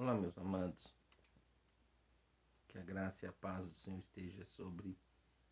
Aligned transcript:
Olá, 0.00 0.14
meus 0.14 0.38
amados. 0.38 0.96
Que 2.68 2.78
a 2.78 2.80
graça 2.80 3.26
e 3.26 3.28
a 3.28 3.32
paz 3.32 3.70
do 3.70 3.78
Senhor 3.78 3.98
esteja 3.98 4.46
sobre 4.46 4.96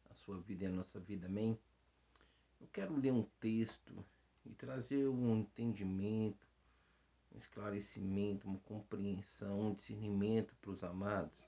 a 0.08 0.14
sua 0.14 0.40
vida 0.40 0.64
e 0.64 0.66
a 0.66 0.70
nossa 0.70 0.98
vida. 0.98 1.26
Amém? 1.26 1.58
Eu 2.58 2.66
quero 2.68 2.96
ler 2.96 3.12
um 3.12 3.24
texto 3.40 4.02
e 4.46 4.54
trazer 4.54 5.06
um 5.06 5.36
entendimento, 5.36 6.48
um 7.30 7.36
esclarecimento, 7.36 8.48
uma 8.48 8.58
compreensão, 8.60 9.60
um 9.60 9.74
discernimento 9.74 10.54
para 10.62 10.70
os 10.70 10.82
amados 10.82 11.46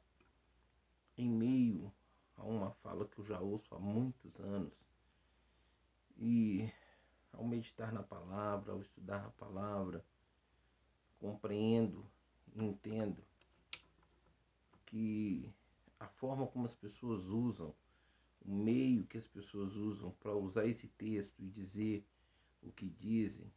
em 1.16 1.30
meio 1.30 1.90
a 2.36 2.44
uma 2.44 2.70
fala 2.70 3.08
que 3.08 3.18
eu 3.18 3.24
já 3.24 3.40
ouço 3.40 3.74
há 3.74 3.78
muitos 3.78 4.38
anos. 4.40 4.74
E 6.18 6.70
ao 7.32 7.44
meditar 7.44 7.94
na 7.94 8.02
palavra, 8.02 8.72
ao 8.72 8.82
estudar 8.82 9.24
a 9.24 9.30
palavra, 9.30 10.04
compreendo 11.18 12.06
entendo 12.56 13.22
que 14.86 15.52
a 15.98 16.08
forma 16.08 16.46
como 16.46 16.64
as 16.64 16.74
pessoas 16.74 17.24
usam, 17.26 17.74
o 18.44 18.50
meio 18.50 19.04
que 19.04 19.18
as 19.18 19.26
pessoas 19.26 19.74
usam 19.74 20.10
para 20.12 20.34
usar 20.34 20.66
esse 20.66 20.88
texto 20.88 21.40
e 21.40 21.48
dizer 21.48 22.04
o 22.62 22.72
que 22.72 22.88
dizem, 22.88 23.50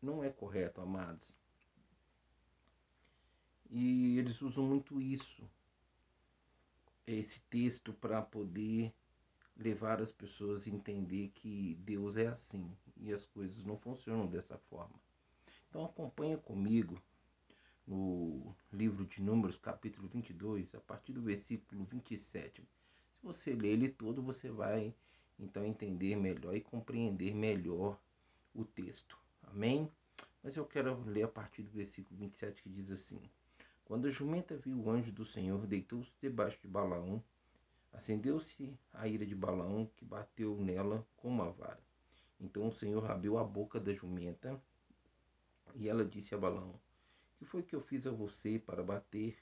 não 0.00 0.22
é 0.22 0.30
correto, 0.30 0.80
amados. 0.80 1.34
E 3.70 4.18
eles 4.18 4.40
usam 4.42 4.64
muito 4.64 5.00
isso, 5.00 5.42
esse 7.06 7.40
texto, 7.42 7.92
para 7.92 8.22
poder 8.22 8.92
levar 9.56 10.00
as 10.00 10.12
pessoas 10.12 10.66
a 10.66 10.70
entender 10.70 11.28
que 11.34 11.74
Deus 11.76 12.16
é 12.16 12.26
assim 12.26 12.70
e 12.96 13.12
as 13.12 13.24
coisas 13.26 13.64
não 13.64 13.76
funcionam 13.76 14.26
dessa 14.26 14.58
forma. 14.58 14.94
Então 15.68 15.84
acompanha 15.84 16.36
comigo 16.36 17.00
no 17.86 18.54
livro 18.72 19.04
de 19.04 19.20
Números, 19.22 19.58
capítulo 19.58 20.08
22, 20.08 20.74
a 20.74 20.80
partir 20.80 21.12
do 21.12 21.22
versículo 21.22 21.84
27. 21.84 22.62
Se 22.62 22.68
você 23.22 23.54
ler 23.54 23.70
ele 23.70 23.88
todo, 23.88 24.22
você 24.22 24.50
vai 24.50 24.94
então 25.38 25.64
entender 25.64 26.16
melhor 26.16 26.54
e 26.54 26.60
compreender 26.60 27.34
melhor 27.34 27.98
o 28.54 28.64
texto. 28.64 29.18
Amém? 29.42 29.90
Mas 30.42 30.56
eu 30.56 30.64
quero 30.64 31.02
ler 31.04 31.24
a 31.24 31.28
partir 31.28 31.62
do 31.62 31.70
versículo 31.70 32.18
27 32.18 32.62
que 32.62 32.68
diz 32.68 32.90
assim: 32.90 33.20
Quando 33.84 34.06
a 34.06 34.10
jumenta 34.10 34.56
viu 34.56 34.78
o 34.78 34.90
anjo 34.90 35.12
do 35.12 35.24
Senhor, 35.24 35.66
deitou-se 35.66 36.10
debaixo 36.20 36.58
de 36.60 36.68
Balaão, 36.68 37.22
acendeu-se 37.92 38.76
a 38.92 39.06
ira 39.06 39.26
de 39.26 39.34
Balaão, 39.34 39.90
que 39.96 40.04
bateu 40.04 40.56
nela 40.56 41.06
com 41.16 41.28
uma 41.28 41.50
vara. 41.50 41.80
Então 42.40 42.68
o 42.68 42.72
Senhor 42.72 43.08
abriu 43.10 43.38
a 43.38 43.44
boca 43.44 43.78
da 43.78 43.92
jumenta, 43.92 44.60
e 45.76 45.88
ela 45.88 46.04
disse 46.04 46.34
a 46.34 46.38
Balaão: 46.38 46.74
que 47.42 47.48
foi 47.48 47.60
que 47.64 47.74
eu 47.74 47.80
fiz 47.80 48.06
a 48.06 48.12
você 48.12 48.56
para 48.56 48.84
bater 48.84 49.36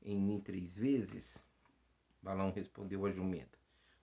em 0.00 0.18
mim 0.18 0.40
três 0.40 0.74
vezes? 0.74 1.44
Balão 2.22 2.50
respondeu 2.50 3.04
a 3.04 3.12
jumenta. 3.12 3.58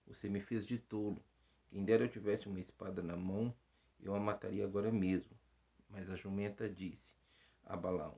Você 0.06 0.30
me 0.30 0.39
fez 0.39 0.64
de 0.64 0.78
tolo. 0.78 1.20
Quem 1.67 1.84
dera 1.84 2.03
eu 2.03 2.08
tivesse 2.09 2.47
uma 2.47 2.59
espada 2.59 3.02
na 3.02 3.17
mão, 3.17 3.52
eu 4.00 4.14
a 4.14 4.19
mataria 4.19 4.64
agora 4.64 4.92
mesmo. 4.92 5.36
Mas 5.89 6.08
a 6.08 6.16
jumenta 6.16 6.69
disse 6.69 7.16
a 7.66 7.75
Balão: 7.75 8.16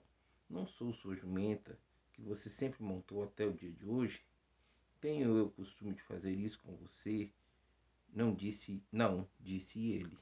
Não 0.49 0.67
sou 0.67 0.91
sua 0.91 1.15
jumenta, 1.15 1.79
que 2.11 2.21
você 2.21 2.49
sempre 2.49 2.83
montou 2.83 3.23
até 3.23 3.47
o 3.47 3.53
dia 3.53 3.71
de 3.71 3.85
hoje? 3.85 4.21
Tenho 4.99 5.37
eu 5.37 5.45
o 5.45 5.51
costume 5.51 5.93
de 5.93 6.01
fazer 6.01 6.33
isso 6.33 6.59
com 6.59 6.75
você? 6.75 7.31
Não 8.11 8.35
disse, 8.35 8.83
não, 8.91 9.25
disse 9.39 9.89
ele. 9.89 10.19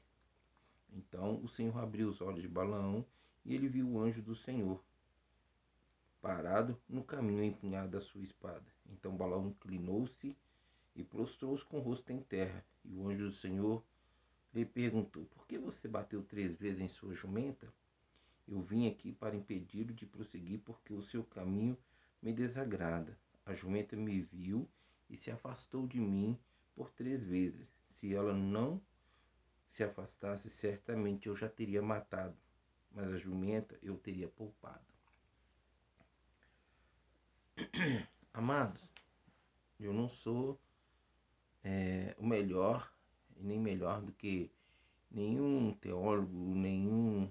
Então 0.92 1.42
o 1.42 1.48
Senhor 1.48 1.76
abriu 1.76 2.08
os 2.08 2.20
olhos 2.20 2.40
de 2.40 2.48
Balaão 2.48 3.04
e 3.44 3.52
ele 3.52 3.66
viu 3.66 3.88
o 3.88 4.00
anjo 4.00 4.22
do 4.22 4.36
Senhor 4.36 4.80
parado 6.22 6.80
no 6.88 7.02
caminho 7.02 7.42
empunhado 7.42 7.96
a 7.96 8.00
sua 8.00 8.22
espada. 8.22 8.64
Então 8.86 9.16
Balaão 9.16 9.48
inclinou-se 9.48 10.36
e 10.94 11.02
prostrou-se 11.02 11.64
com 11.64 11.78
o 11.78 11.82
rosto 11.82 12.12
em 12.12 12.20
terra. 12.20 12.64
E 12.84 12.94
o 12.94 13.08
anjo 13.08 13.24
do 13.24 13.32
Senhor 13.32 13.84
lhe 14.54 14.64
perguntou: 14.64 15.24
Por 15.26 15.46
que 15.46 15.58
você 15.58 15.88
bateu 15.88 16.22
três 16.22 16.54
vezes 16.54 16.80
em 16.80 16.88
sua 16.88 17.12
jumenta? 17.12 17.66
Eu 18.46 18.60
vim 18.60 18.86
aqui 18.86 19.12
para 19.12 19.36
impedi-lo 19.36 19.92
de 19.92 20.06
prosseguir, 20.06 20.60
porque 20.60 20.92
o 20.92 21.02
seu 21.02 21.24
caminho 21.24 21.76
me 22.22 22.32
desagrada. 22.32 23.18
A 23.44 23.52
jumenta 23.52 23.96
me 23.96 24.20
viu 24.20 24.68
e 25.10 25.16
se 25.16 25.30
afastou 25.30 25.86
de 25.86 25.98
mim 25.98 26.38
por 26.74 26.90
três 26.90 27.24
vezes. 27.24 27.66
Se 27.88 28.14
ela 28.14 28.32
não 28.32 28.80
se 29.66 29.82
afastasse, 29.82 30.48
certamente 30.48 31.28
eu 31.28 31.34
já 31.34 31.48
teria 31.48 31.82
matado, 31.82 32.36
mas 32.92 33.12
a 33.12 33.16
jumenta 33.16 33.76
eu 33.82 33.96
teria 33.96 34.28
poupado. 34.28 34.91
Amados, 38.32 38.82
eu 39.78 39.92
não 39.92 40.08
sou 40.08 40.58
é, 41.62 42.16
o 42.18 42.26
melhor 42.26 42.90
nem 43.36 43.58
melhor 43.58 44.00
do 44.00 44.12
que 44.12 44.50
nenhum 45.10 45.74
teólogo, 45.74 46.54
nenhum 46.54 47.30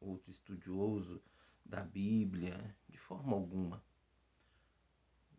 outro 0.00 0.30
estudioso 0.30 1.22
da 1.64 1.82
Bíblia, 1.82 2.76
de 2.88 2.98
forma 2.98 3.34
alguma. 3.34 3.82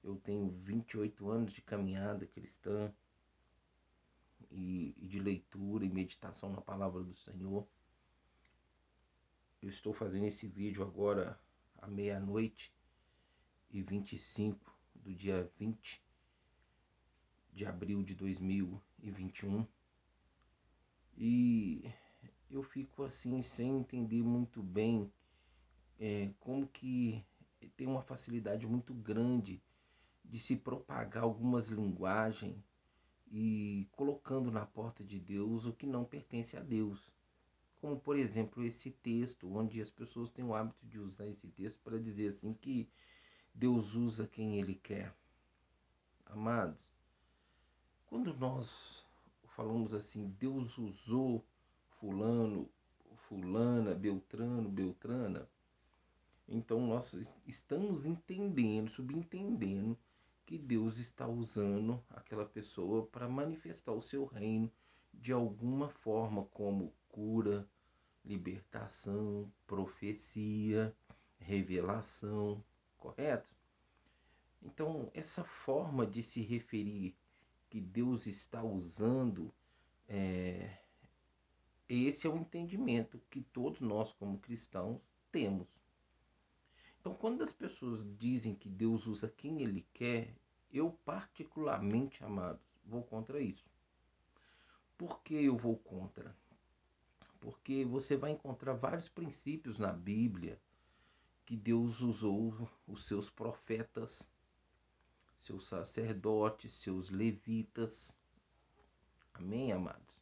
Eu 0.04 0.16
tenho 0.16 0.50
28 0.50 1.30
anos 1.30 1.54
de 1.54 1.62
caminhada 1.62 2.26
cristã 2.26 2.92
e, 4.50 4.96
e 4.98 5.08
de 5.08 5.20
leitura 5.20 5.86
e 5.86 5.90
meditação 5.90 6.52
na 6.52 6.62
palavra 6.62 7.04
do 7.04 7.16
Senhor. 7.16 7.68
Eu 9.62 9.70
estou 9.70 9.94
fazendo 9.94 10.26
esse 10.26 10.48
vídeo 10.48 10.82
agora 10.82 11.40
à 11.80 11.88
meia-noite 11.88 12.77
e 13.72 13.82
25 13.82 14.76
do 14.96 15.14
dia 15.14 15.52
20 15.58 16.04
de 17.54 17.66
abril 17.66 18.04
de 18.04 18.14
2021. 18.14 19.66
E 21.18 21.92
eu 22.50 22.62
fico 22.62 23.04
assim 23.04 23.42
sem 23.42 23.80
entender 23.80 24.22
muito 24.22 24.62
bem 24.62 25.12
é, 26.00 26.32
como 26.40 26.68
que 26.68 27.26
tem 27.76 27.88
uma 27.88 28.02
facilidade 28.02 28.66
muito 28.68 28.94
grande 28.94 29.62
de 30.24 30.38
se 30.40 30.56
propagar 30.56 31.24
algumas 31.24 31.70
linguagens 31.70 32.64
e 33.32 33.88
colocando 33.92 34.52
na 34.52 34.66
porta 34.66 35.04
de 35.04 35.20
Deus 35.20 35.66
o 35.66 35.74
que 35.74 35.86
não 35.86 36.06
pertence 36.06 36.56
a 36.56 36.62
Deus. 36.62 37.12
Como 37.82 38.00
por 38.00 38.18
exemplo 38.18 38.64
esse 38.64 38.92
texto, 38.92 39.52
onde 39.52 39.82
as 39.82 39.90
pessoas 39.90 40.30
têm 40.30 40.46
o 40.46 40.54
hábito 40.54 40.86
de 40.86 41.00
usar 41.00 41.28
esse 41.28 41.48
texto 41.50 41.80
para 41.82 42.00
dizer 42.00 42.28
assim 42.28 42.54
que 42.54 42.90
Deus 43.58 43.96
usa 43.96 44.28
quem 44.28 44.60
Ele 44.60 44.76
quer. 44.76 45.12
Amados, 46.28 46.88
quando 48.06 48.32
nós 48.36 49.04
falamos 49.56 49.96
assim, 49.96 50.30
Deus 50.40 50.78
usou 50.78 51.44
Fulano, 52.00 52.70
Fulana, 53.28 53.96
Beltrano, 53.96 54.70
Beltrana, 54.70 55.50
então 56.48 56.86
nós 56.86 57.14
estamos 57.48 58.06
entendendo, 58.06 58.92
subentendendo 58.92 59.98
que 60.46 60.56
Deus 60.56 61.00
está 61.00 61.28
usando 61.28 62.00
aquela 62.12 62.46
pessoa 62.46 63.08
para 63.08 63.28
manifestar 63.28 63.92
o 63.92 64.04
seu 64.04 64.26
reino 64.26 64.72
de 65.12 65.34
alguma 65.34 65.90
forma, 65.90 66.46
como 66.54 66.94
cura, 67.10 67.68
libertação, 68.24 69.52
profecia, 69.66 70.96
revelação 71.40 72.64
correto? 72.98 73.56
Então, 74.62 75.10
essa 75.14 75.44
forma 75.44 76.06
de 76.06 76.22
se 76.22 76.42
referir 76.42 77.16
que 77.70 77.80
Deus 77.80 78.26
está 78.28 78.64
usando, 78.64 79.54
é, 80.08 80.78
esse 81.88 82.28
é 82.28 82.30
o 82.30 82.38
entendimento 82.38 83.22
que 83.30 83.42
todos 83.42 83.80
nós, 83.80 84.12
como 84.14 84.40
cristãos, 84.40 85.00
temos. 85.32 85.68
Então, 87.00 87.14
quando 87.14 87.42
as 87.42 87.54
pessoas 87.54 88.04
dizem 88.18 88.56
que 88.56 88.68
Deus 88.68 89.06
usa 89.08 89.30
quem 89.30 89.62
Ele 89.62 89.88
quer, 89.94 90.36
eu, 90.72 90.92
particularmente, 91.06 92.24
amados, 92.24 92.62
vou 92.84 93.04
contra 93.04 93.40
isso. 93.40 93.66
Por 94.98 95.22
que 95.22 95.36
eu 95.36 95.56
vou 95.56 95.78
contra? 95.78 96.36
Porque 97.40 97.86
você 97.86 98.18
vai 98.18 98.32
encontrar 98.32 98.74
vários 98.74 99.08
princípios 99.08 99.78
na 99.78 99.94
Bíblia 99.94 100.60
que 101.48 101.56
Deus 101.56 102.02
usou 102.02 102.70
os 102.86 103.06
seus 103.06 103.30
profetas, 103.30 104.30
seus 105.38 105.66
sacerdotes, 105.66 106.74
seus 106.74 107.10
levitas. 107.10 108.18
Amém, 109.34 109.72
amados? 109.72 110.22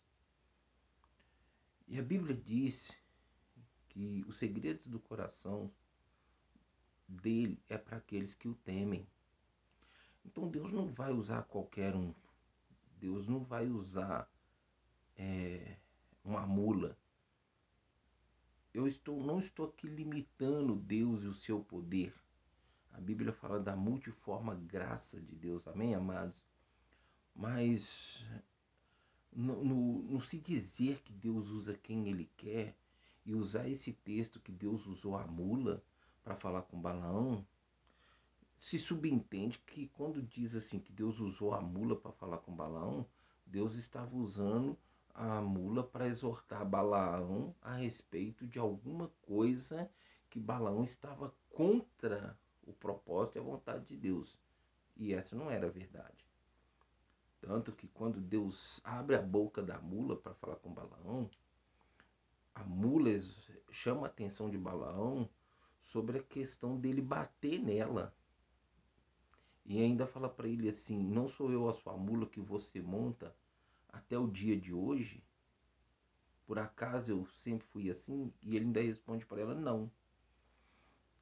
E 1.88 1.98
a 1.98 2.04
Bíblia 2.04 2.36
diz 2.38 2.95
que 3.89 4.24
os 4.27 4.38
segredos 4.38 4.86
do 4.86 5.00
coração 5.00 5.72
dele 7.07 7.60
é 7.68 7.75
para 7.75 7.98
aqueles 7.98 8.36
que 8.36 8.48
o 8.48 8.54
temem. 8.54 9.07
Então 10.24 10.48
Deus 10.48 10.71
não 10.71 10.94
vai 10.94 11.12
usar 11.12 11.42
qualquer 11.45 11.95
um. 11.95 12.13
Deus 13.00 13.25
não 13.25 13.44
vai 13.44 13.68
usar 13.68 14.30
é, 15.18 15.75
uma 16.24 16.45
mula 16.45 16.95
eu 18.75 18.88
estou, 18.88 19.24
não 19.24 19.39
estou 19.39 19.68
aqui 19.68 19.88
limitando 19.88 20.75
Deus 20.75 21.24
e 21.24 21.27
o 21.27 21.33
seu 21.33 21.62
poder. 21.62 22.13
A 22.92 23.00
Bíblia 23.00 23.31
fala 23.31 23.57
da 23.57 23.74
multiforme 23.74 24.54
graça 24.66 25.19
de 25.22 25.33
Deus, 25.33 25.66
amém, 25.66 25.95
amados? 25.95 26.45
Mas 27.33 28.22
não 29.31 30.19
se 30.19 30.38
dizer 30.39 31.01
que 31.04 31.13
Deus 31.13 31.48
usa 31.48 31.74
quem 31.74 32.10
Ele 32.10 32.30
quer 32.36 32.75
e 33.25 33.33
usar 33.33 33.68
esse 33.69 33.94
texto 33.94 34.42
que 34.42 34.51
Deus 34.51 34.86
usou 34.86 35.18
a 35.18 35.25
mula 35.25 35.81
para 36.21 36.36
falar 36.36 36.63
com 36.63 36.80
Balaão, 36.80 37.45
se 38.60 38.78
subentende 38.78 39.60
que 39.60 39.88
quando 39.88 40.21
diz 40.21 40.54
assim 40.54 40.80
que 40.80 40.92
Deus 40.92 41.19
usou 41.19 41.54
a 41.54 41.62
mula 41.62 41.95
para 41.95 42.12
falar 42.12 42.39
com 42.39 42.54
Balaão, 42.54 43.06
Deus 43.45 43.75
estava 43.75 44.16
usando 44.16 44.78
a 45.16 45.42
mula 45.42 45.82
para 45.82 46.08
exortar 46.08 46.66
Balaão 46.66 47.56
a 47.62 47.76
respeito 47.76 48.46
de 48.46 48.60
alguma 48.60 49.10
coisa 49.22 49.90
que 50.30 50.38
Balaão 50.38 50.84
estava 50.84 51.34
contra 51.50 52.38
o 52.64 52.74
propósito 52.74 53.38
e 53.38 53.40
a 53.40 53.44
vontade 53.44 53.86
de 53.86 53.96
Deus. 53.96 54.38
E 54.98 55.14
essa 55.14 55.34
não 55.34 55.50
era 55.50 55.68
a 55.68 55.72
verdade. 55.72 56.26
Tanto 57.40 57.72
que 57.72 57.88
quando 57.88 58.20
Deus 58.20 58.82
abre 58.84 59.16
a 59.16 59.22
boca 59.22 59.64
da 59.64 59.80
mula 59.80 60.18
para 60.18 60.34
falar 60.34 60.58
com 60.58 60.74
Balaão, 60.74 61.30
a 62.54 62.64
mula 62.64 63.12
chama 63.72 64.04
a 64.04 64.10
atenção 64.10 64.50
de 64.50 64.58
Balaão 64.58 65.30
sobre 65.80 66.20
a 66.20 66.24
questão 66.24 66.78
dele 66.78 67.02
bater 67.02 67.60
nela. 67.60 68.14
E 69.66 69.82
ainda 69.82 70.06
fala 70.06 70.28
para 70.28 70.48
ele 70.48 70.68
assim: 70.68 71.02
Não 71.02 71.30
sou 71.30 71.52
eu 71.52 71.70
a 71.70 71.74
sua 71.74 71.96
mula 71.96 72.26
que 72.26 72.42
você 72.42 72.82
monta 72.82 73.34
até 73.95 74.18
o 74.18 74.27
dia 74.27 74.59
de 74.59 74.74
hoje? 74.74 75.24
Por 76.45 76.59
acaso 76.59 77.12
eu 77.12 77.25
sempre 77.25 77.65
fui 77.68 77.89
assim? 77.89 78.31
E 78.42 78.56
ele 78.56 78.65
ainda 78.65 78.81
responde 78.81 79.25
para 79.25 79.42
ela: 79.42 79.56
Não. 79.56 79.92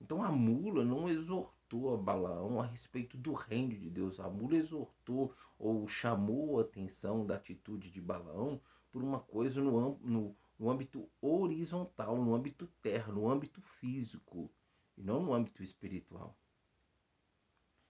Então 0.01 0.21
a 0.21 0.31
mula 0.31 0.83
não 0.83 1.07
exortou 1.07 1.93
a 1.93 1.97
Balaão 1.97 2.59
a 2.59 2.65
respeito 2.65 3.17
do 3.17 3.33
reino 3.33 3.77
de 3.77 3.89
Deus. 3.89 4.19
A 4.19 4.29
mula 4.29 4.55
exortou 4.55 5.33
ou 5.57 5.87
chamou 5.87 6.59
a 6.59 6.61
atenção 6.63 7.25
da 7.25 7.35
atitude 7.35 7.89
de 7.89 8.01
Balaão 8.01 8.59
por 8.91 9.01
uma 9.01 9.19
coisa 9.19 9.61
no, 9.61 9.97
no, 9.99 10.35
no 10.59 10.69
âmbito 10.69 11.09
horizontal, 11.21 12.17
no 12.17 12.35
âmbito 12.35 12.67
terra, 12.81 13.13
no 13.13 13.29
âmbito 13.29 13.61
físico 13.61 14.51
e 14.97 15.01
não 15.01 15.21
no 15.21 15.33
âmbito 15.33 15.63
espiritual. 15.63 16.37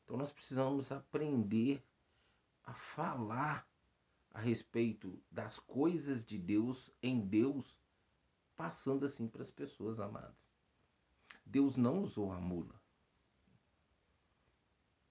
Então 0.04 0.18
nós 0.18 0.32
precisamos 0.32 0.92
aprender 0.92 1.84
a 2.64 2.74
falar 2.74 3.68
a 4.34 4.40
respeito 4.40 5.22
das 5.32 5.60
coisas 5.60 6.26
de 6.26 6.38
Deus 6.38 6.92
em 7.02 7.20
Deus, 7.20 7.78
passando 8.56 9.06
assim 9.06 9.28
para 9.28 9.44
as 9.44 9.52
pessoas 9.52 10.00
amadas. 10.00 10.52
Deus 11.46 11.76
não 11.76 12.02
usou 12.02 12.32
a 12.32 12.40
mula. 12.40 12.82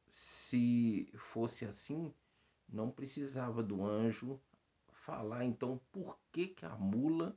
Se 0.08 1.08
fosse 1.16 1.64
assim, 1.64 2.12
não 2.68 2.90
precisava 2.90 3.62
do 3.62 3.84
anjo 3.84 4.40
falar 4.90 5.44
então 5.44 5.80
por 5.90 6.18
que, 6.30 6.48
que 6.48 6.64
a 6.64 6.76
mula 6.76 7.36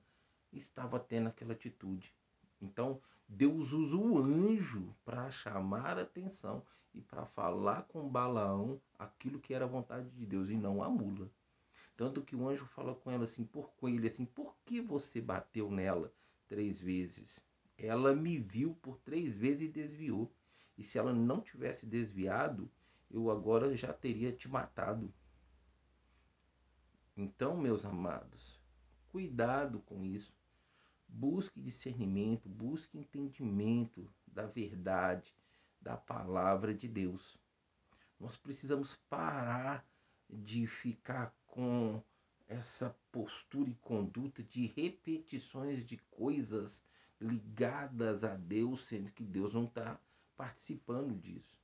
estava 0.52 1.00
tendo 1.00 1.28
aquela 1.28 1.54
atitude. 1.54 2.14
Então, 2.62 3.02
Deus 3.28 3.72
usa 3.72 3.96
o 3.96 4.18
anjo 4.18 4.96
para 5.04 5.30
chamar 5.32 5.98
a 5.98 6.04
atenção 6.04 6.64
e 6.94 7.02
para 7.02 7.26
falar 7.26 7.84
com 7.84 8.08
Balaão 8.08 8.80
aquilo 8.98 9.40
que 9.40 9.54
era 9.54 9.66
a 9.66 9.68
vontade 9.68 10.10
de 10.12 10.26
Deus 10.26 10.50
e 10.50 10.56
não 10.56 10.82
a 10.82 10.90
mula. 10.90 11.30
Tanto 11.98 12.22
que 12.22 12.36
o 12.36 12.48
anjo 12.48 12.66
fala 12.66 12.94
com 12.94 13.10
ela 13.10 13.24
assim, 13.24 13.46
por 13.46 13.70
com 13.78 13.88
ele 13.88 14.08
assim, 14.08 14.26
por 14.26 14.56
que 14.66 14.82
você 14.82 15.22
bateu 15.22 15.72
nela 15.72 16.14
três 16.48 16.82
vezes? 16.82 17.44
Ela 17.78 18.14
me 18.14 18.38
viu 18.38 18.76
por 18.82 18.98
três 19.00 19.34
vezes 19.34 19.64
e 19.64 19.72
desviou. 19.72 20.32
E 20.78 20.84
se 20.84 20.98
ela 20.98 21.14
não 21.14 21.40
tivesse 21.40 21.86
desviado, 21.86 22.70
eu 23.10 23.32
agora 23.32 23.76
já 23.78 23.94
teria 23.94 24.32
te 24.32 24.50
matado. 24.50 25.14
Então, 27.16 27.56
meus 27.56 27.86
amados, 27.86 28.60
cuidado 29.08 29.80
com 29.82 30.04
isso. 30.04 30.34
Busque 31.08 31.62
discernimento, 31.62 32.50
busque 32.50 32.98
entendimento 32.98 34.10
da 34.28 34.46
verdade, 34.46 35.34
da 35.80 35.96
palavra 35.96 36.74
de 36.74 36.90
Deus. 36.90 37.38
Nós 38.20 38.36
precisamos 38.36 38.96
parar 39.10 39.86
de 40.30 40.68
ficar 40.68 41.34
com 41.56 42.04
essa 42.50 42.94
postura 43.14 43.70
e 43.70 43.76
conduta 43.76 44.44
de 44.44 44.66
repetições 44.68 45.86
de 45.86 45.96
coisas 46.12 46.86
ligadas 47.20 48.26
a 48.26 48.36
Deus, 48.36 48.86
sendo 48.86 49.10
que 49.14 49.24
Deus 49.24 49.54
não 49.54 49.64
está 49.64 49.98
participando 50.36 51.18
disso. 51.18 51.58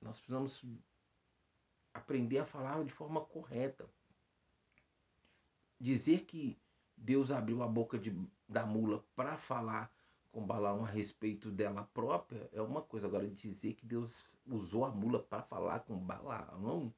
Nós 0.00 0.18
precisamos 0.18 0.64
aprender 1.92 2.38
a 2.38 2.46
falar 2.46 2.84
de 2.84 2.92
forma 2.92 3.20
correta. 3.22 3.90
Dizer 5.80 6.20
que 6.24 6.56
Deus 6.96 7.32
abriu 7.32 7.60
a 7.60 7.66
boca 7.66 7.98
de, 7.98 8.16
da 8.48 8.64
mula 8.64 9.04
para 9.16 9.36
falar 9.36 9.92
com 10.30 10.46
Balaão 10.46 10.84
a 10.84 10.88
respeito 10.88 11.50
dela 11.50 11.90
própria 11.92 12.48
é 12.52 12.62
uma 12.62 12.82
coisa. 12.82 13.08
Agora, 13.08 13.26
dizer 13.26 13.74
que 13.74 13.84
Deus 13.84 14.24
usou 14.46 14.84
a 14.84 14.90
mula 14.90 15.18
para 15.18 15.42
falar 15.42 15.80
com 15.80 15.98
Balaão, 15.98 16.94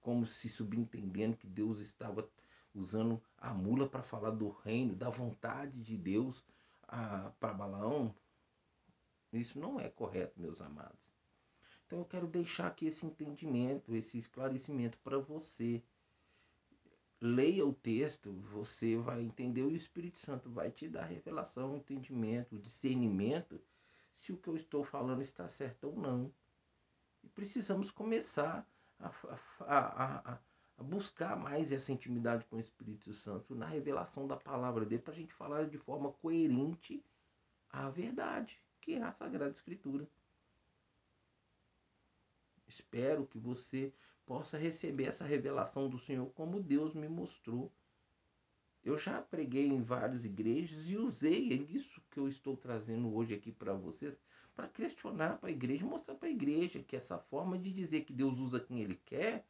como 0.00 0.24
se 0.24 0.48
subentendendo 0.48 1.36
que 1.36 1.46
Deus 1.46 1.80
estava 1.80 2.28
usando 2.74 3.20
a 3.36 3.52
mula 3.52 3.88
para 3.88 4.02
falar 4.02 4.30
do 4.30 4.48
reino, 4.48 4.94
da 4.94 5.10
vontade 5.10 5.82
de 5.82 5.96
Deus 5.96 6.44
para 6.86 7.52
Balaão, 7.52 8.14
isso 9.32 9.58
não 9.58 9.78
é 9.78 9.88
correto, 9.90 10.40
meus 10.40 10.62
amados. 10.62 11.12
Então 11.86 11.98
eu 11.98 12.04
quero 12.04 12.26
deixar 12.26 12.68
aqui 12.68 12.86
esse 12.86 13.04
entendimento, 13.04 13.94
esse 13.94 14.18
esclarecimento 14.18 14.98
para 14.98 15.18
você. 15.18 15.82
Leia 17.20 17.66
o 17.66 17.74
texto, 17.74 18.32
você 18.32 18.96
vai 18.96 19.22
entender, 19.22 19.62
o 19.62 19.74
Espírito 19.74 20.18
Santo 20.18 20.48
vai 20.48 20.70
te 20.70 20.88
dar 20.88 21.04
revelação, 21.04 21.76
entendimento, 21.76 22.58
discernimento, 22.58 23.60
se 24.12 24.32
o 24.32 24.36
que 24.36 24.48
eu 24.48 24.56
estou 24.56 24.84
falando 24.84 25.20
está 25.20 25.48
certo 25.48 25.88
ou 25.88 25.96
não. 25.96 26.32
E 27.24 27.28
precisamos 27.28 27.90
começar 27.90 28.66
a, 29.00 29.10
a, 29.60 30.32
a, 30.32 30.38
a 30.78 30.82
buscar 30.82 31.36
mais 31.36 31.72
essa 31.72 31.92
intimidade 31.92 32.44
com 32.46 32.56
o 32.56 32.60
Espírito 32.60 33.12
Santo 33.12 33.54
na 33.54 33.66
revelação 33.66 34.26
da 34.26 34.36
palavra 34.36 34.84
dele, 34.84 35.02
para 35.02 35.12
a 35.12 35.16
gente 35.16 35.34
falar 35.34 35.68
de 35.68 35.78
forma 35.78 36.12
coerente 36.12 37.04
a 37.70 37.90
verdade, 37.90 38.62
que 38.80 38.94
é 38.94 39.02
a 39.02 39.12
Sagrada 39.12 39.50
Escritura. 39.50 40.08
Espero 42.66 43.26
que 43.26 43.38
você 43.38 43.92
possa 44.26 44.58
receber 44.58 45.04
essa 45.04 45.24
revelação 45.24 45.88
do 45.88 45.98
Senhor 45.98 46.26
como 46.32 46.60
Deus 46.60 46.94
me 46.94 47.08
mostrou. 47.08 47.72
Eu 48.84 48.96
já 48.96 49.20
preguei 49.20 49.66
em 49.66 49.82
várias 49.82 50.24
igrejas 50.24 50.88
e 50.88 50.96
usei 50.96 51.52
isso 51.70 52.00
que 52.10 52.18
eu 52.18 52.28
estou 52.28 52.56
trazendo 52.56 53.14
hoje 53.14 53.34
aqui 53.34 53.52
para 53.52 53.74
vocês, 53.74 54.18
para 54.54 54.68
questionar 54.68 55.38
para 55.38 55.48
a 55.48 55.52
igreja, 55.52 55.84
mostrar 55.84 56.14
para 56.14 56.28
a 56.28 56.32
igreja 56.32 56.82
que 56.82 56.96
essa 56.96 57.18
forma 57.18 57.58
de 57.58 57.72
dizer 57.72 58.02
que 58.02 58.12
Deus 58.12 58.38
usa 58.38 58.60
quem 58.60 58.80
Ele 58.80 59.00
quer, 59.04 59.46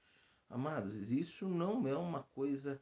amados, 0.49 1.11
isso 1.11 1.49
não 1.49 1.87
é 1.87 1.97
uma 1.97 2.23
coisa 2.35 2.81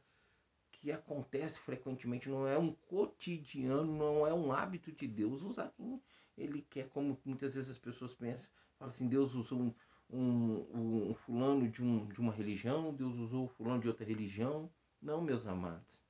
que 0.71 0.91
acontece 0.91 1.59
frequentemente, 1.59 2.29
não 2.29 2.47
é 2.47 2.57
um 2.57 2.73
cotidiano, 2.87 3.95
não 3.95 4.25
é 4.25 4.33
um 4.33 4.51
hábito 4.51 4.91
de 4.91 5.07
Deus 5.07 5.41
usar 5.41 5.71
quem 5.75 6.01
Ele 6.37 6.65
quer, 6.69 6.89
como 6.89 7.19
muitas 7.25 7.55
vezes 7.55 7.71
as 7.71 7.77
pessoas 7.77 8.13
pensam, 8.13 8.51
falam 8.77 8.89
assim, 8.89 9.07
Deus 9.07 9.33
usou 9.33 9.59
um, 9.59 9.73
um, 10.09 11.09
um 11.09 11.13
fulano 11.13 11.67
de, 11.67 11.83
um, 11.83 12.07
de 12.07 12.19
uma 12.19 12.31
religião, 12.31 12.93
Deus 12.93 13.15
usou 13.15 13.47
fulano 13.47 13.81
de 13.81 13.87
outra 13.87 14.05
religião. 14.05 14.69
Não, 15.01 15.21
meus 15.21 15.45
amados. 15.45 16.06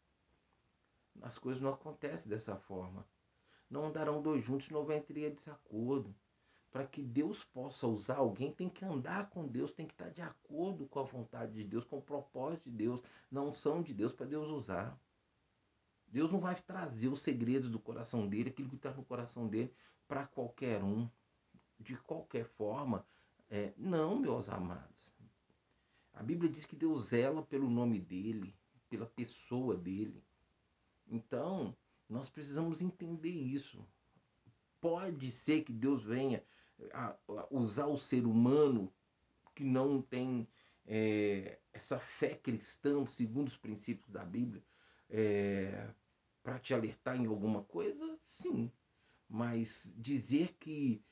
As 1.21 1.37
coisas 1.37 1.61
não 1.61 1.73
acontecem 1.73 2.29
dessa 2.29 2.55
forma. 2.55 3.05
Não 3.69 3.85
andarão 3.85 4.21
dois 4.21 4.43
juntos, 4.43 4.69
não 4.69 4.85
vai 4.85 4.97
entrar 4.97 5.29
desacordo. 5.29 6.15
Para 6.71 6.85
que 6.85 7.01
Deus 7.01 7.43
possa 7.43 7.87
usar 7.87 8.17
alguém, 8.17 8.51
tem 8.51 8.69
que 8.69 8.85
andar 8.85 9.29
com 9.29 9.47
Deus, 9.47 9.71
tem 9.71 9.85
que 9.85 9.93
estar 9.93 10.09
de 10.09 10.21
acordo 10.21 10.85
com 10.87 10.99
a 10.99 11.03
vontade 11.03 11.53
de 11.53 11.63
Deus, 11.63 11.85
com 11.85 11.97
o 11.97 12.01
propósito 12.01 12.69
de 12.69 12.75
Deus, 12.75 13.01
não 13.31 13.53
são 13.53 13.81
de 13.81 13.93
Deus 13.93 14.13
para 14.13 14.25
Deus 14.25 14.47
usar. 14.49 14.99
Deus 16.07 16.31
não 16.31 16.39
vai 16.39 16.55
trazer 16.55 17.07
os 17.07 17.21
segredos 17.21 17.69
do 17.69 17.79
coração 17.79 18.27
dele, 18.27 18.49
aquilo 18.49 18.69
que 18.69 18.75
está 18.75 18.91
no 18.91 19.03
coração 19.03 19.47
dele, 19.47 19.73
para 20.07 20.25
qualquer 20.25 20.83
um. 20.83 21.09
De 21.79 21.95
qualquer 21.97 22.45
forma, 22.45 23.05
é, 23.49 23.71
não, 23.77 24.17
meus 24.17 24.49
amados. 24.49 25.15
A 26.13 26.23
Bíblia 26.23 26.49
diz 26.49 26.65
que 26.65 26.75
Deus 26.75 27.09
zela 27.09 27.43
pelo 27.43 27.69
nome 27.69 27.99
dele, 27.99 28.55
pela 28.89 29.05
pessoa 29.05 29.75
dele. 29.75 30.23
Então, 31.09 31.75
nós 32.09 32.29
precisamos 32.29 32.81
entender 32.81 33.29
isso. 33.29 33.85
Pode 34.79 35.31
ser 35.31 35.63
que 35.63 35.73
Deus 35.73 36.03
venha 36.03 36.43
a, 36.93 37.17
usar 37.49 37.87
o 37.87 37.97
ser 37.97 38.25
humano 38.25 38.93
que 39.55 39.63
não 39.63 40.01
tem 40.01 40.47
é, 40.85 41.59
essa 41.73 41.99
fé 41.99 42.35
cristã, 42.35 43.05
segundo 43.05 43.47
os 43.47 43.57
princípios 43.57 44.09
da 44.11 44.23
Bíblia, 44.23 44.63
é, 45.09 45.89
para 46.43 46.59
te 46.59 46.73
alertar 46.73 47.19
em 47.19 47.25
alguma 47.25 47.63
coisa? 47.63 48.19
Sim. 48.23 48.71
Mas 49.27 49.91
dizer 49.97 50.55
que 50.59 51.03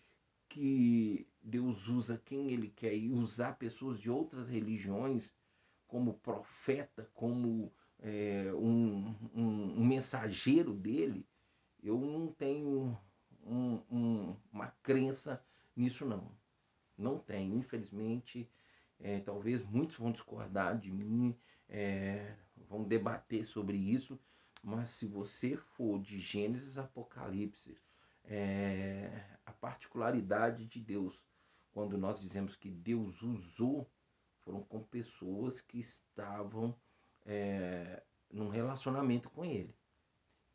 que 0.47 1.27
Deus 1.41 1.87
usa 1.87 2.21
quem 2.23 2.51
Ele 2.51 2.69
quer 2.69 2.95
e 2.95 3.09
usar 3.09 3.57
pessoas 3.57 3.99
de 3.99 4.09
outras 4.09 4.47
religiões 4.47 5.33
como 5.87 6.19
profeta, 6.19 7.09
como 7.13 7.73
é, 7.99 8.51
um, 8.53 9.15
um, 9.33 9.79
um, 9.79 9.85
mensageiro 9.85 10.73
dele, 10.73 11.25
eu 11.81 11.99
não 11.99 12.27
tenho 12.27 12.97
um, 13.45 14.35
uma 14.51 14.67
crença 14.83 15.43
nisso 15.75 16.05
não. 16.05 16.31
Não 16.97 17.19
tenho, 17.19 17.57
infelizmente. 17.57 18.49
É, 18.99 19.19
talvez 19.19 19.63
muitos 19.63 19.97
vão 19.97 20.11
discordar 20.11 20.77
de 20.77 20.91
mim, 20.91 21.37
é, 21.67 22.35
vão 22.69 22.83
debater 22.83 23.43
sobre 23.43 23.77
isso, 23.77 24.17
mas 24.63 24.89
se 24.89 25.05
você 25.05 25.57
for 25.57 25.99
de 25.99 26.17
Gênesis 26.17 26.77
Apocalipse, 26.77 27.77
é, 28.23 29.37
a 29.45 29.51
particularidade 29.51 30.65
de 30.65 30.79
Deus, 30.79 31.21
quando 31.71 31.97
nós 31.97 32.19
dizemos 32.19 32.55
que 32.55 32.69
Deus 32.69 33.21
usou, 33.21 33.89
foram 34.39 34.63
com 34.63 34.81
pessoas 34.81 35.61
que 35.61 35.77
estavam 35.77 36.75
é, 37.25 38.03
num 38.31 38.49
relacionamento 38.49 39.29
com 39.29 39.43
Ele. 39.43 39.75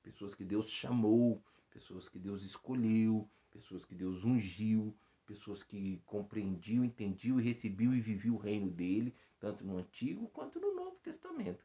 Pessoas 0.03 0.35
que 0.35 0.45
Deus 0.45 0.71
chamou, 0.71 1.43
pessoas 1.71 2.09
que 2.09 2.19
Deus 2.19 2.43
escolheu, 2.43 3.29
pessoas 3.50 3.85
que 3.85 3.95
Deus 3.95 4.25
ungiu, 4.25 4.97
pessoas 5.27 5.62
que 5.62 6.03
compreendiam, 6.07 6.85
entendiam 6.85 7.39
e 7.39 7.43
recebiam 7.43 7.95
e 7.95 8.00
viviam 8.00 8.35
o 8.35 8.39
reino 8.39 8.71
dele, 8.71 9.15
tanto 9.39 9.65
no 9.65 9.79
Antigo 9.79 10.29
quanto 10.29 10.59
no 10.61 10.75
Novo 10.75 10.97
Testamento. 11.03 11.65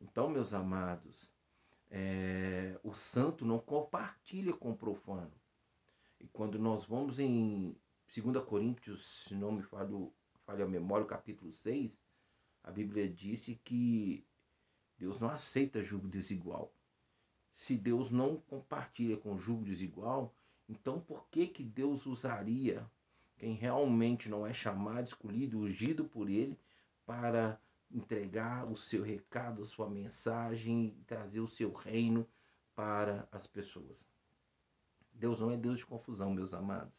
Então, 0.00 0.28
meus 0.28 0.52
amados, 0.52 1.30
é, 1.90 2.78
o 2.82 2.94
santo 2.94 3.44
não 3.44 3.58
compartilha 3.58 4.52
com 4.52 4.70
o 4.70 4.76
profano. 4.76 5.32
E 6.18 6.26
quando 6.28 6.58
nós 6.58 6.84
vamos 6.84 7.18
em 7.18 7.76
2 8.14 8.44
Coríntios, 8.44 9.24
se 9.24 9.34
não 9.34 9.52
me 9.52 9.62
falho, 9.62 10.12
falha 10.46 10.64
a 10.64 10.68
memória, 10.68 11.06
capítulo 11.06 11.52
6, 11.52 12.00
a 12.64 12.70
Bíblia 12.70 13.08
disse 13.08 13.56
que 13.64 14.24
Deus 14.96 15.18
não 15.18 15.30
aceita 15.30 15.82
julgo 15.82 16.06
desigual. 16.06 16.72
Se 17.54 17.76
Deus 17.76 18.10
não 18.10 18.36
compartilha 18.36 19.16
com 19.16 19.36
julgo 19.36 19.64
desigual, 19.64 20.32
então 20.68 21.00
por 21.00 21.26
que 21.28 21.46
que 21.46 21.62
Deus 21.62 22.06
usaria 22.06 22.88
quem 23.36 23.54
realmente 23.54 24.28
não 24.28 24.46
é 24.46 24.52
chamado, 24.52 25.08
escolhido, 25.08 25.58
ungido 25.58 26.04
por 26.04 26.30
ele 26.30 26.58
para 27.04 27.60
entregar 27.90 28.64
o 28.70 28.76
seu 28.76 29.02
recado, 29.02 29.62
a 29.62 29.66
sua 29.66 29.90
mensagem, 29.90 30.96
trazer 31.06 31.40
o 31.40 31.48
seu 31.48 31.72
reino 31.72 32.26
para 32.74 33.28
as 33.32 33.46
pessoas? 33.46 34.06
Deus 35.12 35.40
não 35.40 35.50
é 35.50 35.56
Deus 35.56 35.78
de 35.78 35.86
confusão, 35.86 36.32
meus 36.32 36.54
amados. 36.54 36.94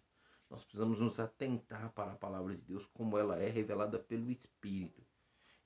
Nós 0.49 0.63
precisamos 0.63 0.99
nos 0.99 1.19
atentar 1.19 1.91
para 1.93 2.11
a 2.11 2.17
palavra 2.17 2.55
de 2.55 2.61
Deus 2.61 2.85
como 2.85 3.17
ela 3.17 3.39
é 3.39 3.49
revelada 3.49 3.97
pelo 3.97 4.29
Espírito. 4.29 5.12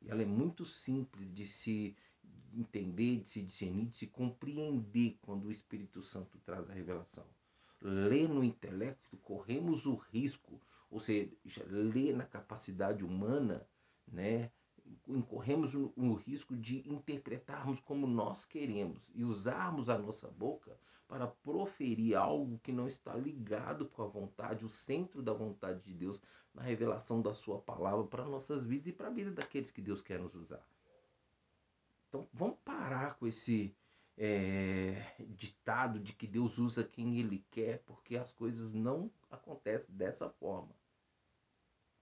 Ela 0.05 0.21
é 0.21 0.25
muito 0.25 0.65
simples 0.65 1.33
de 1.33 1.45
se 1.45 1.95
entender, 2.53 3.17
de 3.17 3.27
se 3.27 3.41
discernir, 3.41 3.87
de 3.87 3.97
se 3.97 4.07
compreender 4.07 5.17
quando 5.21 5.45
o 5.45 5.51
Espírito 5.51 6.01
Santo 6.01 6.37
traz 6.39 6.69
a 6.69 6.73
revelação 6.73 7.25
ler 7.81 8.27
no 8.27 8.43
intelecto, 8.43 9.17
corremos 9.17 9.85
o 9.85 9.95
risco, 9.95 10.59
ou 10.89 10.99
seja, 10.99 11.31
ler 11.67 12.15
na 12.15 12.25
capacidade 12.25 13.03
humana, 13.03 13.67
né? 14.07 14.51
Incorremos 15.07 15.73
no 15.73 16.13
risco 16.15 16.55
de 16.55 16.87
interpretarmos 16.89 17.79
como 17.79 18.05
nós 18.05 18.43
queremos 18.43 18.99
e 19.15 19.23
usarmos 19.23 19.89
a 19.89 19.97
nossa 19.97 20.27
boca 20.29 20.77
para 21.07 21.27
proferir 21.27 22.15
algo 22.15 22.59
que 22.59 22.71
não 22.71 22.87
está 22.87 23.15
ligado 23.15 23.87
com 23.87 24.03
a 24.03 24.07
vontade, 24.07 24.65
o 24.65 24.69
centro 24.69 25.21
da 25.21 25.31
vontade 25.31 25.81
de 25.81 25.93
Deus, 25.93 26.21
na 26.53 26.61
revelação 26.61 27.21
da 27.21 27.33
Sua 27.33 27.61
palavra 27.61 28.05
para 28.05 28.25
nossas 28.25 28.65
vidas 28.65 28.87
e 28.87 28.93
para 28.93 29.07
a 29.07 29.11
vida 29.11 29.31
daqueles 29.31 29.71
que 29.71 29.81
Deus 29.81 30.01
quer 30.01 30.19
nos 30.19 30.35
usar. 30.35 30.67
Então 32.09 32.27
vamos 32.33 32.57
parar 32.65 33.15
com 33.15 33.25
esse 33.25 33.73
é, 34.17 35.15
ditado 35.29 35.99
de 35.99 36.13
que 36.13 36.27
Deus 36.27 36.57
usa 36.57 36.83
quem 36.83 37.19
Ele 37.19 37.45
quer, 37.51 37.79
porque 37.85 38.17
as 38.17 38.33
coisas 38.33 38.73
não 38.73 39.11
acontecem 39.29 39.95
dessa 39.95 40.29
forma. 40.29 40.75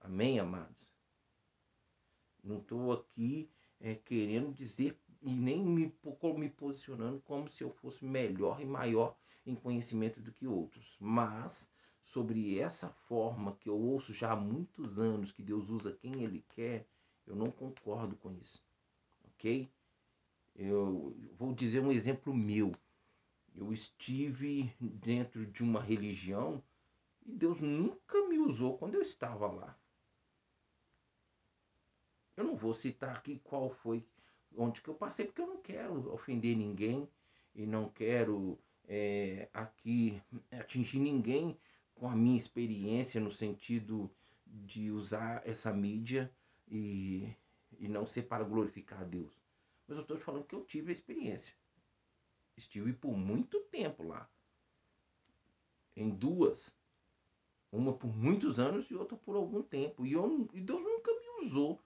Amém, 0.00 0.38
amados? 0.38 0.95
Não 2.46 2.58
estou 2.58 2.92
aqui 2.92 3.50
é, 3.80 3.94
querendo 3.94 4.54
dizer 4.54 4.98
e 5.20 5.30
nem 5.30 5.64
me, 5.64 5.92
me 6.36 6.48
posicionando 6.48 7.20
como 7.20 7.50
se 7.50 7.64
eu 7.64 7.70
fosse 7.70 8.04
melhor 8.04 8.60
e 8.60 8.64
maior 8.64 9.16
em 9.44 9.54
conhecimento 9.54 10.20
do 10.20 10.32
que 10.32 10.46
outros, 10.46 10.96
mas 11.00 11.70
sobre 12.00 12.58
essa 12.58 12.88
forma 12.88 13.56
que 13.56 13.68
eu 13.68 13.76
ouço 13.76 14.12
já 14.12 14.32
há 14.32 14.36
muitos 14.36 14.98
anos 14.98 15.32
que 15.32 15.42
Deus 15.42 15.68
usa 15.68 15.92
quem 15.92 16.22
Ele 16.22 16.44
quer, 16.54 16.86
eu 17.26 17.34
não 17.34 17.50
concordo 17.50 18.14
com 18.16 18.32
isso, 18.32 18.64
ok? 19.24 19.68
Eu 20.54 21.16
vou 21.36 21.52
dizer 21.52 21.80
um 21.80 21.90
exemplo 21.90 22.32
meu. 22.32 22.72
Eu 23.54 23.72
estive 23.72 24.72
dentro 24.80 25.44
de 25.46 25.62
uma 25.62 25.80
religião 25.80 26.62
e 27.24 27.32
Deus 27.32 27.60
nunca 27.60 28.26
me 28.28 28.38
usou 28.38 28.78
quando 28.78 28.94
eu 28.94 29.02
estava 29.02 29.46
lá. 29.48 29.76
Eu 32.36 32.44
não 32.44 32.56
vou 32.56 32.74
citar 32.74 33.16
aqui 33.16 33.40
qual 33.42 33.70
foi, 33.70 34.06
onde 34.56 34.82
que 34.82 34.88
eu 34.88 34.94
passei, 34.94 35.26
porque 35.26 35.40
eu 35.40 35.46
não 35.46 35.62
quero 35.62 36.12
ofender 36.12 36.56
ninguém 36.56 37.08
e 37.54 37.66
não 37.66 37.88
quero 37.88 38.58
é, 38.86 39.48
aqui 39.52 40.22
atingir 40.52 40.98
ninguém 40.98 41.58
com 41.94 42.08
a 42.08 42.14
minha 42.14 42.36
experiência 42.36 43.20
no 43.20 43.32
sentido 43.32 44.10
de 44.46 44.90
usar 44.90 45.42
essa 45.46 45.72
mídia 45.72 46.30
e, 46.68 47.34
e 47.78 47.88
não 47.88 48.06
ser 48.06 48.22
para 48.22 48.44
glorificar 48.44 49.00
a 49.00 49.04
Deus. 49.04 49.32
Mas 49.88 49.96
eu 49.96 50.02
estou 50.02 50.16
te 50.16 50.24
falando 50.24 50.44
que 50.44 50.54
eu 50.54 50.64
tive 50.64 50.90
a 50.90 50.92
experiência. 50.92 51.54
Estive 52.56 52.92
por 52.92 53.16
muito 53.16 53.60
tempo 53.60 54.02
lá. 54.02 54.28
Em 55.94 56.10
duas. 56.10 56.76
Uma 57.72 57.92
por 57.92 58.14
muitos 58.14 58.58
anos 58.58 58.90
e 58.90 58.94
outra 58.94 59.16
por 59.16 59.36
algum 59.36 59.62
tempo. 59.62 60.04
E, 60.04 60.12
eu, 60.12 60.48
e 60.52 60.60
Deus 60.60 60.82
nunca 60.82 61.10
me 61.12 61.46
usou 61.46 61.80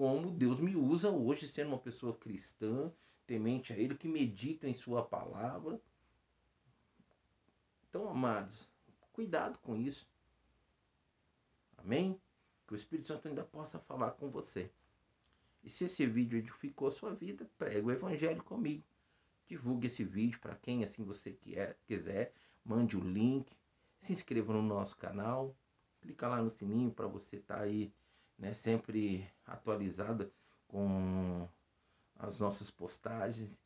como 0.00 0.30
Deus 0.30 0.58
me 0.58 0.74
usa 0.74 1.10
hoje, 1.10 1.46
sendo 1.46 1.68
uma 1.68 1.78
pessoa 1.78 2.16
cristã, 2.16 2.90
temente 3.26 3.70
a 3.70 3.76
Ele, 3.76 3.94
que 3.94 4.08
medita 4.08 4.66
em 4.66 4.72
Sua 4.72 5.04
palavra. 5.04 5.78
Então, 7.86 8.08
amados, 8.08 8.72
cuidado 9.12 9.58
com 9.58 9.76
isso. 9.76 10.08
Amém? 11.76 12.18
Que 12.66 12.72
o 12.72 12.76
Espírito 12.76 13.08
Santo 13.08 13.28
ainda 13.28 13.44
possa 13.44 13.78
falar 13.78 14.12
com 14.12 14.30
você. 14.30 14.72
E 15.62 15.68
se 15.68 15.84
esse 15.84 16.06
vídeo 16.06 16.38
edificou 16.38 16.88
a 16.88 16.92
sua 16.92 17.14
vida, 17.14 17.46
pregue 17.58 17.82
o 17.82 17.90
evangelho 17.90 18.42
comigo. 18.42 18.82
Divulgue 19.46 19.86
esse 19.86 20.02
vídeo 20.02 20.40
para 20.40 20.56
quem 20.56 20.82
assim 20.82 21.04
você 21.04 21.38
quiser. 21.86 22.32
Mande 22.64 22.96
o 22.96 23.00
link. 23.00 23.52
Se 23.98 24.14
inscreva 24.14 24.54
no 24.54 24.62
nosso 24.62 24.96
canal. 24.96 25.54
Clica 26.00 26.26
lá 26.26 26.40
no 26.40 26.48
sininho 26.48 26.90
para 26.90 27.06
você 27.06 27.36
estar 27.36 27.56
tá 27.58 27.62
aí 27.64 27.92
né, 28.40 28.54
sempre 28.54 29.30
atualizada 29.46 30.32
com 30.66 31.46
as 32.18 32.40
nossas 32.40 32.70
postagens. 32.70 33.60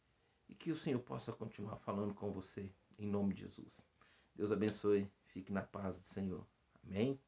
E 0.47 0.55
que 0.55 0.71
o 0.71 0.77
Senhor 0.77 1.01
possa 1.01 1.33
continuar 1.33 1.77
falando 1.77 2.13
com 2.13 2.31
você. 2.31 2.71
Em 2.99 3.07
nome 3.07 3.33
de 3.33 3.43
Jesus. 3.43 3.87
Deus 4.35 4.53
abençoe. 4.53 5.11
Fique 5.25 5.51
na 5.51 5.63
paz 5.63 5.97
do 5.97 6.05
Senhor. 6.05 6.47
Amém. 6.85 7.19